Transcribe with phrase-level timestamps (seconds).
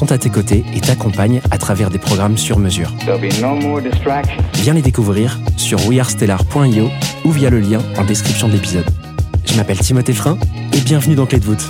[0.00, 2.90] sont à tes côtés et t'accompagnent à travers des programmes sur mesure.
[3.06, 3.18] No.
[4.54, 6.88] Viens les découvrir sur wearestellar.io
[7.26, 8.86] ou via le lien en description de l'épisode.
[9.44, 10.38] Je m'appelle Timothée Frein
[10.72, 11.68] et bienvenue dans Clé de voûte.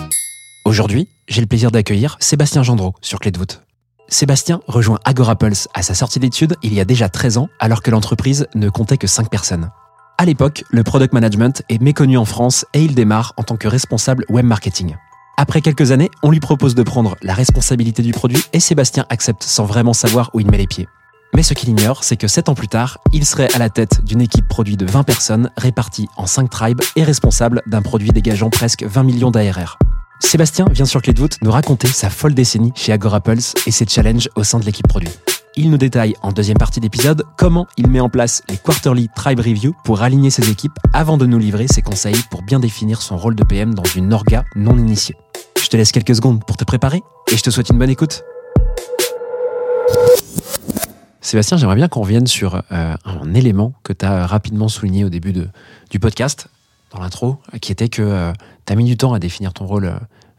[0.65, 3.63] Aujourd'hui, j'ai le plaisir d'accueillir Sébastien Gendreau sur Clé de voûte.
[4.07, 7.91] Sébastien rejoint Agorapulse à sa sortie d'études il y a déjà 13 ans alors que
[7.91, 9.71] l'entreprise ne comptait que 5 personnes.
[10.19, 13.67] À l'époque, le product management est méconnu en France et il démarre en tant que
[13.67, 14.95] responsable web marketing.
[15.43, 19.43] Après quelques années, on lui propose de prendre la responsabilité du produit et Sébastien accepte
[19.43, 20.87] sans vraiment savoir où il met les pieds.
[21.35, 24.05] Mais ce qu'il ignore, c'est que 7 ans plus tard, il serait à la tête
[24.05, 28.51] d'une équipe produit de 20 personnes réparties en 5 tribes et responsable d'un produit dégageant
[28.51, 29.79] presque 20 millions d'ARR.
[30.19, 33.87] Sébastien vient sur Clé de voûte nous raconter sa folle décennie chez Agorapulse et ses
[33.87, 35.09] challenges au sein de l'équipe produit.
[35.57, 39.41] Il nous détaille en deuxième partie d'épisode comment il met en place les Quarterly Tribe
[39.41, 43.17] Review pour aligner ses équipes avant de nous livrer ses conseils pour bien définir son
[43.17, 45.17] rôle de PM dans une orga non initiée.
[45.61, 48.23] Je te laisse quelques secondes pour te préparer et je te souhaite une bonne écoute.
[51.21, 55.09] Sébastien, j'aimerais bien qu'on revienne sur euh, un élément que tu as rapidement souligné au
[55.09, 55.35] début
[55.91, 56.47] du podcast,
[56.93, 58.33] dans l'intro, qui était que
[58.67, 59.93] tu as mis du temps à définir ton rôle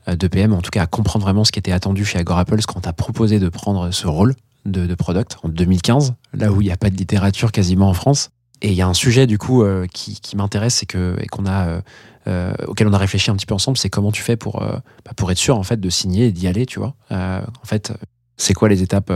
[0.08, 2.66] euh, de PM, en tout cas à comprendre vraiment ce qui était attendu chez Agorapulse
[2.66, 4.36] quand tu as proposé de prendre ce rôle
[4.66, 7.94] de, de product en 2015, là où il n'y a pas de littérature quasiment en
[7.94, 8.30] France.
[8.62, 11.28] Et il y a un sujet du coup euh, qui, qui m'intéresse et que et
[11.28, 11.82] qu'on a euh,
[12.28, 15.12] euh, auquel on a réfléchi un petit peu ensemble, c'est comment tu fais pour bah,
[15.16, 16.96] pour être sûr en fait de signer et d'y aller, tu vois.
[17.10, 17.94] En fait,
[18.38, 19.12] c'est quoi les étapes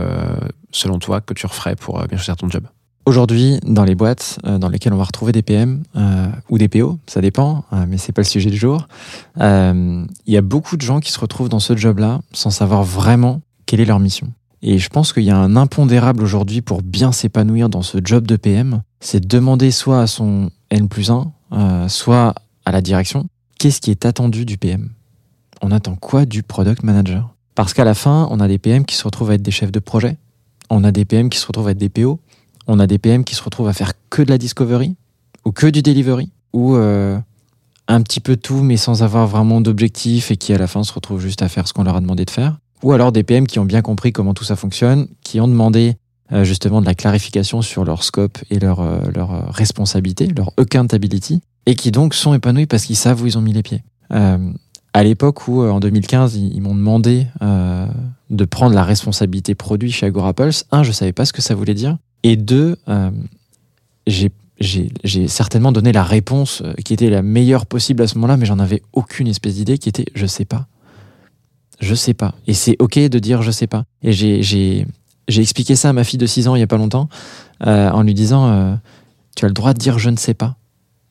[0.72, 2.66] selon toi que tu referais pour bien choisir ton job?
[3.04, 5.84] Aujourd'hui, dans les boîtes dans lesquelles on va retrouver des PM
[6.48, 8.88] ou des PO, ça dépend, mais c'est pas le sujet du jour.
[9.38, 13.40] Il y a beaucoup de gens qui se retrouvent dans ce job-là sans savoir vraiment
[13.66, 14.32] quelle est leur mission.
[14.68, 18.26] Et je pense qu'il y a un impondérable aujourd'hui pour bien s'épanouir dans ce job
[18.26, 22.34] de PM, c'est de demander soit à son N plus 1, euh, soit
[22.64, 23.28] à la direction,
[23.60, 24.90] qu'est-ce qui est attendu du PM
[25.62, 27.32] On attend quoi du product manager?
[27.54, 29.70] Parce qu'à la fin, on a des PM qui se retrouvent à être des chefs
[29.70, 30.16] de projet,
[30.68, 32.18] on a des PM qui se retrouvent à être des PO,
[32.66, 34.96] on a des PM qui se retrouvent à faire que de la discovery
[35.44, 37.16] ou que du delivery ou euh,
[37.86, 40.92] un petit peu tout mais sans avoir vraiment d'objectif et qui à la fin se
[40.92, 42.58] retrouvent juste à faire ce qu'on leur a demandé de faire.
[42.82, 45.96] Ou alors des PM qui ont bien compris comment tout ça fonctionne, qui ont demandé
[46.32, 50.50] euh, justement de la clarification sur leur scope et leur, euh, leur euh, responsabilité, leur
[50.56, 53.84] accountability, et qui donc sont épanouis parce qu'ils savent où ils ont mis les pieds.
[54.10, 57.26] À l'époque où, en 2015, ils, m'ont demandé
[58.30, 61.74] de prendre la responsabilité produit chez Agorapulse, un, je savais pas ce que ça voulait
[61.74, 62.76] dire, et deux,
[64.06, 68.46] j'ai j'ai certainement donné la réponse qui était la meilleure possible à ce moment-là, mais
[68.46, 70.66] j'en avais aucune espèce d'idée qui était je sais pas.
[71.80, 72.34] Je sais pas.
[72.46, 73.84] Et c'est ok de dire je sais pas.
[74.02, 74.86] Et j'ai j'ai
[75.28, 77.08] j'ai expliqué ça à ma fille de 6 ans il y a pas longtemps
[77.66, 78.74] euh, en lui disant euh,
[79.34, 80.56] tu as le droit de dire je ne sais pas.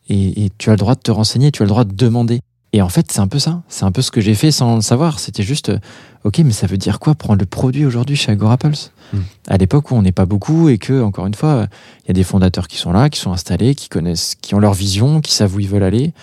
[0.07, 2.39] Et, et tu as le droit de te renseigner, tu as le droit de demander.
[2.73, 3.63] Et en fait, c'est un peu ça.
[3.69, 5.19] C'est un peu ce que j'ai fait sans le savoir.
[5.19, 5.79] C'était juste, euh,
[6.25, 9.19] ok, mais ça veut dire quoi prendre le produit aujourd'hui chez Agorapulse Mm.
[9.47, 11.67] À l'époque où on n'est pas beaucoup et que, encore une fois,
[12.03, 14.59] il y a des fondateurs qui sont là, qui sont installés, qui connaissent, qui ont
[14.59, 16.13] leur vision, qui savent où ils veulent aller.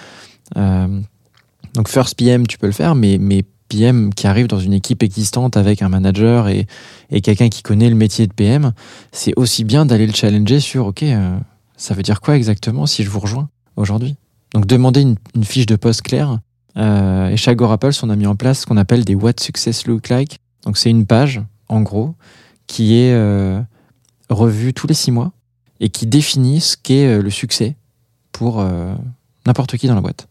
[1.74, 5.56] Donc First PM, tu peux le faire, mais, mais Qui arrive dans une équipe existante
[5.56, 6.66] avec un manager et,
[7.22, 8.72] quelqu'un qui connaît le métier de PM,
[9.12, 11.38] c'est aussi bien d'aller le challenger sur, ok, euh,
[11.78, 14.16] ça veut dire quoi exactement si je vous rejoins aujourd'hui?
[14.52, 16.38] Donc demander une, fiche de poste claire.
[16.76, 19.86] Euh, et chez Agorapulse, on a mis en place ce qu'on appelle des What Success
[19.86, 20.38] Look Like.
[20.66, 21.40] Donc c'est une page,
[21.70, 22.14] en gros,
[22.66, 23.58] qui est euh,
[24.28, 25.32] revue tous les six mois
[25.80, 27.74] et qui définit ce qu'est le succès
[28.32, 28.64] pour
[29.46, 30.28] n'importe qui dans la boîte.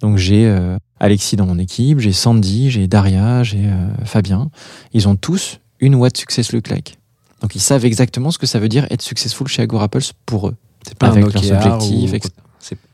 [0.00, 4.50] Donc j'ai euh, Alexis dans mon équipe, j'ai Sandy, j'ai Daria, j'ai euh, Fabien.
[4.92, 6.98] Ils ont tous une What Success Look Like.
[7.42, 10.56] Donc ils savent exactement ce que ça veut dire être successful chez Agorapulse pour eux.
[10.86, 12.34] C'est pas Avec un leurs objectifs, ou- etc.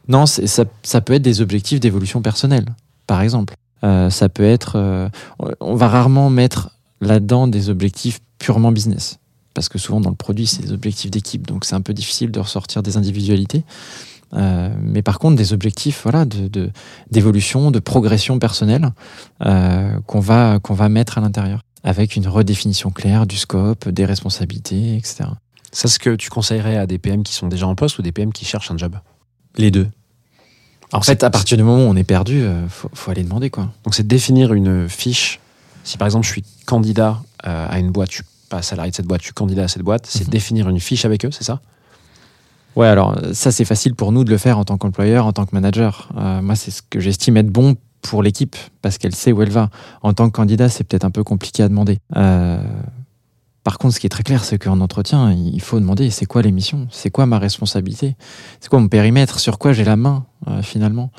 [0.08, 2.66] Non, ça, ça peut être des objectifs d'évolution personnelle,
[3.06, 3.54] par exemple.
[3.84, 4.72] Euh, ça peut être.
[4.76, 5.08] euh,
[5.60, 6.70] on va rarement mettre
[7.00, 9.18] là-dedans des objectifs purement business.
[9.54, 11.46] Parce que souvent, dans le produit, c'est des objectifs d'équipe.
[11.46, 13.64] Donc, c'est un peu difficile de ressortir des individualités.
[14.34, 16.70] Euh, mais par contre, des objectifs voilà, de, de-
[17.10, 18.90] d'évolution, de progression personnelle
[19.44, 24.04] euh, qu'on va, qu'on va mettre à l'intérieur, avec une redéfinition claire du scope, des
[24.06, 25.24] responsabilités, etc.
[25.70, 28.12] Ça, ce que tu conseillerais à des PM qui sont déjà en poste ou des
[28.12, 28.96] PM qui cherchent un job?
[29.56, 29.88] Les deux.
[30.92, 33.48] En fait, à partir du moment où on est perdu, euh, faut, faut aller demander
[33.50, 33.70] quoi.
[33.84, 35.40] Donc, c'est définir une fiche.
[35.84, 39.06] Si par exemple, je suis candidat à une boîte, je suis pas salarié de cette
[39.06, 40.30] boîte, je suis candidat à cette boîte, c'est Mhm.
[40.30, 41.60] définir une fiche avec eux, c'est ça?
[42.74, 45.44] Ouais, alors ça c'est facile pour nous de le faire en tant qu'employeur, en tant
[45.44, 46.08] que manager.
[46.16, 49.50] Euh, moi, c'est ce que j'estime être bon pour l'équipe parce qu'elle sait où elle
[49.50, 49.68] va.
[50.02, 51.98] En tant que candidat, c'est peut-être un peu compliqué à demander.
[52.16, 52.62] Euh,
[53.62, 56.42] par contre, ce qui est très clair, c'est qu'en entretien, il faut demander c'est quoi
[56.42, 58.16] les missions, c'est quoi ma responsabilité,
[58.58, 61.10] c'est quoi mon périmètre, sur quoi j'ai la main euh, finalement?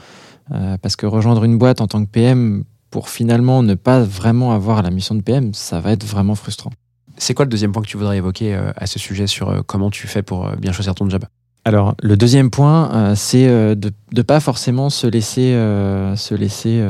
[0.81, 4.83] Parce que rejoindre une boîte en tant que PM pour finalement ne pas vraiment avoir
[4.83, 6.69] la mission de PM, ça va être vraiment frustrant.
[7.17, 10.05] C'est quoi le deuxième point que tu voudrais évoquer à ce sujet sur comment tu
[10.05, 11.23] fais pour bien choisir ton job?
[11.65, 16.35] Alors, le deuxième point, euh, c'est euh, de ne pas forcément se laisser, euh, se
[16.35, 16.83] laisser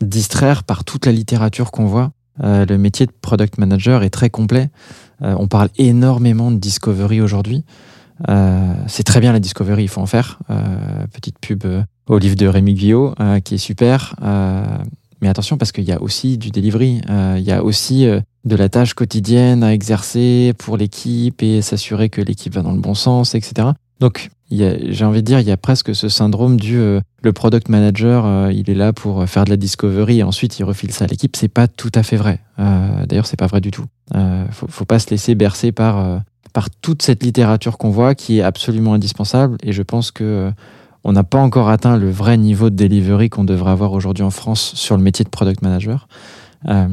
[0.00, 2.12] distraire par toute la littérature qu'on voit.
[2.42, 4.70] Le métier de product manager est très complet.
[5.20, 7.64] On parle énormément de discovery aujourd'hui.
[8.26, 10.40] C'est très bien la discovery, il faut en faire.
[11.12, 11.64] Petite pub
[12.08, 14.16] au livre de Rémi Guillot, qui est super.
[15.20, 17.00] Mais attention, parce qu'il y a aussi du delivery.
[17.08, 21.62] Euh, il y a aussi euh, de la tâche quotidienne à exercer pour l'équipe et
[21.62, 23.68] s'assurer que l'équipe va dans le bon sens, etc.
[24.00, 27.68] Donc, j'ai envie de dire, il y a presque ce syndrome du euh, le product
[27.68, 31.08] manager, il est là pour faire de la discovery et ensuite il refile ça à
[31.08, 31.34] l'équipe.
[31.36, 32.40] C'est pas tout à fait vrai.
[32.58, 33.86] D'ailleurs, c'est pas vrai du tout.
[34.50, 36.20] Faut, faut pas se laisser bercer par
[36.52, 39.56] par toute cette littérature qu'on voit qui est absolument indispensable.
[39.62, 40.52] Et je pense que
[41.04, 44.30] on n'a pas encore atteint le vrai niveau de delivery qu'on devrait avoir aujourd'hui en
[44.30, 46.08] France sur le métier de product manager.
[46.66, 46.88] Euh,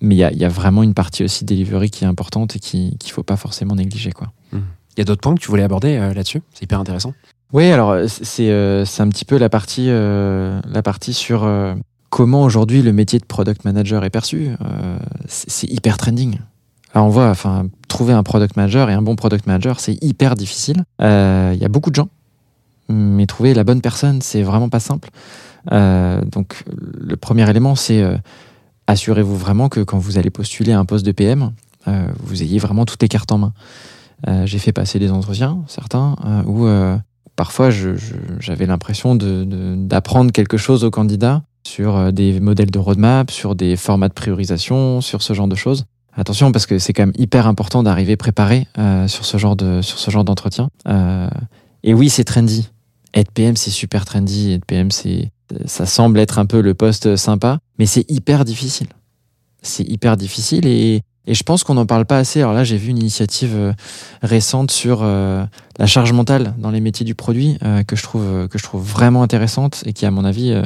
[0.00, 2.56] mais il y a, il y a vraiment une partie aussi delivery qui est importante
[2.56, 4.32] et qui qu'il faut pas forcément négliger, quoi.
[4.52, 6.42] Il y a d'autres points que tu voulais aborder euh, là-dessus?
[6.52, 7.12] C'est hyper intéressant.
[7.52, 11.48] Oui, alors euh, c'est euh, un petit peu la partie euh, la partie sur
[12.10, 14.50] comment aujourd'hui le métier de product manager est perçu.
[15.26, 16.38] C'est hyper trending.
[16.92, 20.34] Alors on voit, enfin, trouver un product manager et un bon product manager, c'est hyper
[20.34, 20.82] difficile.
[21.00, 22.08] Il y a beaucoup de gens,
[22.90, 25.10] mais trouver la bonne personne, c'est vraiment pas simple.
[25.72, 28.16] Euh, donc le premier élément, c'est euh,
[28.86, 31.52] assurez-vous vraiment que quand vous allez postuler à un poste de PM,
[31.88, 33.52] euh, vous ayez vraiment toutes les cartes en main.
[34.44, 36.14] J'ai fait passer des entretiens, certains,
[36.46, 36.68] où
[37.36, 43.76] parfois j'avais l'impression d'apprendre quelque chose aux candidats sur des modèles de roadmap, sur des
[43.76, 45.86] formats de priorisation, sur ce genre de choses.
[46.12, 48.66] Attention parce que c'est quand même hyper important d'arriver préparé
[49.06, 50.68] sur ce genre de sur ce genre d'entretien.
[51.82, 52.68] Et oui, c'est trendy.
[53.14, 54.52] Être PM, c'est super trendy.
[54.52, 55.30] Être PM, c'est
[55.66, 58.88] ça semble être un peu le poste sympa, mais c'est hyper difficile.
[59.62, 62.40] C'est hyper difficile et, et je pense qu'on n'en parle pas assez.
[62.40, 63.72] Alors là, j'ai vu une initiative euh,
[64.22, 65.44] récente sur euh,
[65.78, 68.82] la charge mentale dans les métiers du produit euh, que je trouve que je trouve
[68.82, 70.62] vraiment intéressante et qui, à mon avis, euh,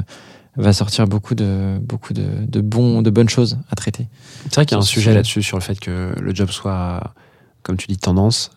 [0.57, 4.07] va sortir beaucoup de beaucoup de, de bons de bonnes choses à traiter.
[4.45, 5.13] C'est vrai qu'il y a un sujet.
[5.13, 7.15] là-dessus sur le fait que le job soit,
[7.63, 8.51] comme tu dis, tendance.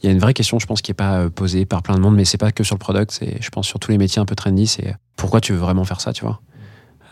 [0.00, 1.82] Euh, Il y a une vraie question, je pense, qui n'est pas euh, posée par
[1.82, 3.90] plein de monde, mais c'est pas que sur le product, c'est, je pense, sur tous
[3.90, 6.40] les métiers un peu trendy, c'est pourquoi tu veux vraiment faire ça, tu vois?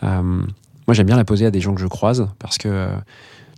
[0.03, 0.21] Euh,
[0.87, 2.95] moi, j'aime bien la poser à des gens que je croise parce que euh,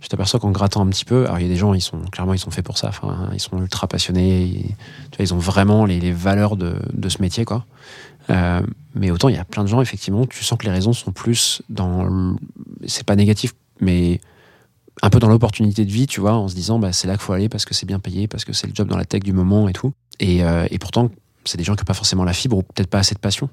[0.02, 2.00] je t'aperçois qu'en grattant un petit peu, alors il y a des gens, ils sont
[2.10, 2.90] clairement, ils sont faits pour ça.
[3.32, 4.74] Ils sont ultra passionnés.
[5.18, 7.64] ils- ont vraiment les, valeurs de, ce métier, quoi.
[8.30, 8.60] Euh,
[8.94, 11.12] mais autant il y a plein de gens, effectivement, tu sens que les raisons sont
[11.12, 12.36] plus dans.
[12.86, 14.20] C'est pas négatif, mais
[15.00, 17.22] un peu dans l'opportunité de vie, tu vois, en se disant bah, c'est là qu'il
[17.22, 19.22] faut aller parce que c'est bien payé, parce que c'est le job dans la tech
[19.22, 19.92] du moment et tout.
[20.20, 21.10] Et, euh, pourtant,
[21.44, 23.48] c'est des gens qui n'ont pas forcément la fibre ou peut-être pas assez de passion.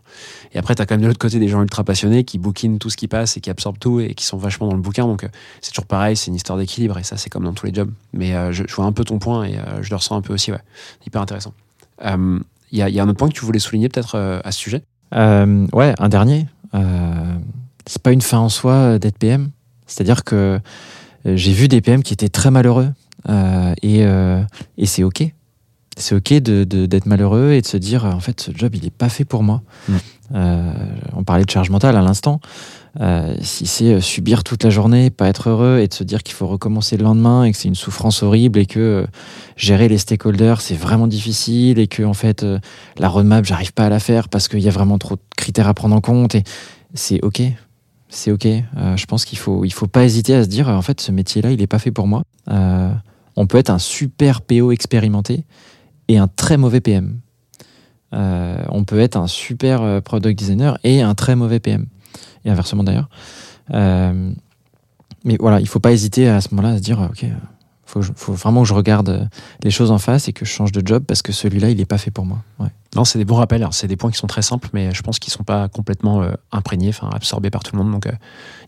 [0.53, 2.77] Et après, tu as quand même de l'autre côté des gens ultra passionnés qui bouquinent
[2.77, 5.05] tout ce qui passe et qui absorbent tout et qui sont vachement dans le bouquin.
[5.05, 5.29] Donc, euh,
[5.61, 7.91] c'est toujours pareil, c'est une histoire d'équilibre et ça, c'est comme dans tous les jobs.
[8.13, 10.51] Mais euh, je, vois un peu ton point et je le ressens un peu aussi,
[10.51, 10.61] ouais.
[11.07, 11.53] Hyper intéressant.
[12.03, 14.83] Il y, y a un autre point que tu voulais souligner peut-être à ce sujet?
[15.13, 16.45] Ouais, un dernier.
[17.87, 19.49] C'est pas une fin en soi d'être PM.
[19.87, 20.59] C'est-à-dire que
[21.35, 22.89] j'ai vu des PM qui étaient très malheureux
[23.27, 24.41] euh, et, euh,
[24.77, 25.23] et c'est ok.
[25.97, 28.73] C'est ok de, de- d'être malheureux et de se dire euh, en fait ce job
[28.75, 29.61] il est pas fait pour moi.
[29.89, 29.93] Mm.
[30.35, 30.71] Euh,
[31.15, 32.39] on parlait de charge mentale à l'instant.
[33.01, 36.23] Euh, si c'est euh, subir toute la journée, pas être heureux et de se dire
[36.23, 39.05] qu'il faut recommencer le lendemain et que c'est une souffrance horrible et que euh,
[39.57, 42.59] gérer les stakeholders c'est vraiment difficile et que en fait euh,
[42.97, 45.67] la roadmap j'arrive pas à la faire parce qu'il y a vraiment trop de critères
[45.67, 46.43] à prendre en compte et
[46.93, 47.41] c'est ok
[48.09, 48.45] c'est ok.
[48.45, 51.41] Euh, je pense qu'il faut faut pas hésiter à se dire en fait ce métier
[51.41, 52.23] là il est pas fait pour moi.
[52.49, 52.91] Euh,
[53.35, 55.45] on peut être un super PO expérimenté
[56.07, 57.19] et un très mauvais PM
[58.11, 61.85] Euh, on peut être un super euh, product designer et un très mauvais PM
[62.43, 63.09] et inversement d'ailleurs.
[63.73, 64.31] Euh,
[65.23, 67.25] mais voilà il faut pas hésiter à ce moment là à se dire ok
[67.85, 69.25] faut, faut vraiment que je regarde euh,
[69.63, 71.85] les choses en face et que je change de job parce que celui-là il est
[71.85, 72.39] pas fait pour moi.
[72.95, 73.61] Non, c'est des bons rappels.
[73.61, 76.23] Alors, C'est des points qui sont très simples, mais je pense qu'ils sont pas complètement
[76.23, 77.91] euh, imprégnés, absorbés par tout le monde.
[77.91, 78.11] Donc, euh,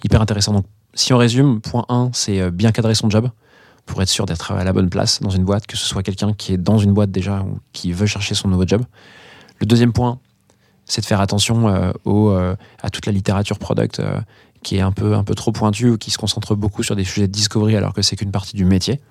[0.04, 0.54] hyper intéressant.
[0.54, 3.30] Donc, si on résume, point 1, c'est euh, bien cadrer son job
[3.86, 6.34] pour être sûr d'être à la bonne place dans une boîte, que ce soit quelqu'un
[6.34, 8.84] qui est dans une boîte déjà ou qui veut chercher son nouveau job.
[9.60, 10.20] Le deuxième point,
[10.86, 14.02] c'est de faire attention à toute la littérature product
[14.64, 17.04] qui est un peu, un peu trop pointue ou qui se concentre beaucoup sur des
[17.04, 19.02] sujets de discovery alors que c'est qu'une partie du métier.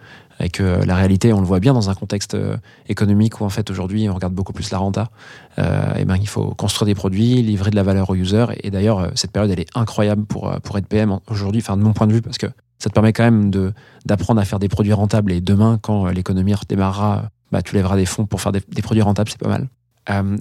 [0.40, 2.56] Et que euh, la réalité, on le voit bien dans un contexte euh,
[2.88, 5.10] économique où en fait aujourd'hui on regarde beaucoup plus la renta.
[5.58, 8.46] Euh, et ben, il faut construire des produits, livrer de la valeur aux users.
[8.62, 11.82] Et d'ailleurs, euh, cette période, elle est incroyable pour, pour être PM aujourd'hui, enfin de
[11.82, 12.46] mon point de vue, parce que
[12.78, 13.72] ça te permet quand même de,
[14.06, 15.32] d'apprendre à faire des produits rentables.
[15.32, 19.30] Et demain, quand l'économie redémarrera, bah, tu lèveras des fonds pour faire des, produits rentables,
[19.30, 19.68] c'est pas mal.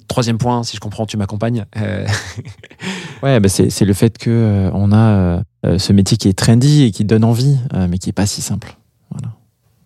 [0.07, 1.65] Troisième point, si je comprends, tu m'accompagnes.
[3.21, 5.43] Ouais, bah c'est le fait que on a
[5.77, 8.78] ce métier qui est trendy et qui donne envie, mais qui est pas si simple.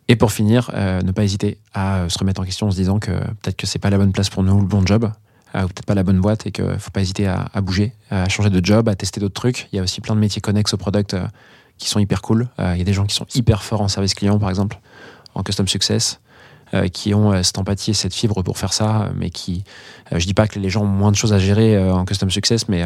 [0.08, 2.76] Et pour finir, euh, ne pas hésiter à euh, se remettre en question en se
[2.76, 5.10] disant que peut-être que c'est pas la bonne place pour nous, le bon job,
[5.56, 8.28] euh, ou peut-être pas la bonne boîte, et qu'il faut pas hésiter à, bouger, à
[8.28, 9.70] changer de job, à tester d'autres trucs.
[9.72, 11.16] Il y a aussi plein de métiers connexes au product
[11.78, 12.48] qui sont hyper cool.
[12.60, 14.80] Il y a des gens qui sont hyper forts en service client, par exemple,
[15.36, 16.20] en custom success,
[16.92, 19.64] qui ont cette empathie et cette fibre pour faire ça, mais qui,
[20.12, 22.68] je dis pas que les gens ont moins de choses à gérer en custom success,
[22.68, 22.84] mais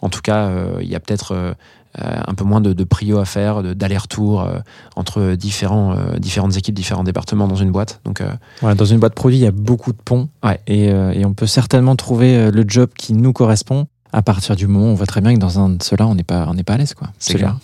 [0.00, 1.56] en tout cas, il y a peut-être
[1.98, 4.58] un peu moins de, de prio à faire, de- d'aller-retour euh,
[4.96, 8.00] entre différents, euh, différentes équipes, différents départements dans une boîte.
[8.04, 8.28] Donc, euh,
[8.60, 10.28] Voilà, dans une boîte produit, il y a beaucoup de ponts.
[10.42, 10.58] Ouais.
[10.66, 14.56] Et, euh, et on peut certainement trouver euh, le job qui nous correspond à partir
[14.56, 16.46] du moment où on voit très bien que dans un de ceux-là, on n'est pas,
[16.48, 16.94] on n'est pas à l'aise.
[16.94, 17.08] quoi.
[17.18, 17.56] C'est Celui-là.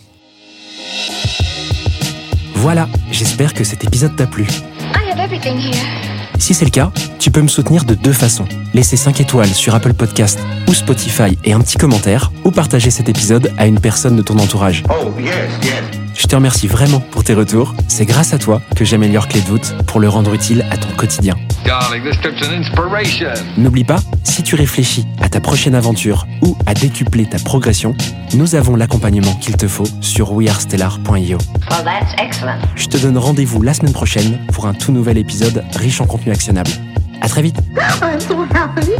[2.54, 4.44] Voilà, j'espère que cet épisode t'a plu.
[4.44, 6.09] I have everything here.
[6.40, 8.46] Si c'est le cas, tu peux me soutenir de deux façons.
[8.72, 13.10] Laisser 5 étoiles sur Apple Podcast ou Spotify et un petit commentaire, ou partager cet
[13.10, 14.82] épisode à une personne de ton entourage.
[14.88, 15.74] Oh, yes, yes.
[16.14, 17.74] Je te remercie vraiment pour tes retours.
[17.88, 20.88] C'est grâce à toi que j'améliore Clé de voûte pour le rendre utile à ton
[20.96, 21.36] quotidien.
[21.70, 23.30] Darling, this trip's an inspiration.
[23.56, 27.94] N'oublie pas, si tu réfléchis à ta prochaine aventure ou à décupler ta progression,
[28.34, 31.38] nous avons l'accompagnement qu'il te faut sur wearestellar.io.
[31.70, 32.58] Well, that's excellent.
[32.74, 36.32] Je te donne rendez-vous la semaine prochaine pour un tout nouvel épisode riche en contenu
[36.32, 36.72] actionnable.
[37.20, 37.60] À très vite
[38.02, 38.90] I'm so happy.